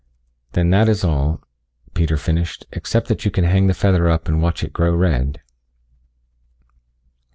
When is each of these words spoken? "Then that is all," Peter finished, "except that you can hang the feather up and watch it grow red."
"Then 0.53 0.71
that 0.71 0.89
is 0.89 1.03
all," 1.03 1.43
Peter 1.93 2.17
finished, 2.17 2.65
"except 2.71 3.07
that 3.07 3.23
you 3.23 3.29
can 3.29 3.43
hang 3.43 3.67
the 3.67 3.75
feather 3.75 4.09
up 4.09 4.27
and 4.27 4.41
watch 4.41 4.63
it 4.63 4.73
grow 4.73 4.95
red." 4.95 5.41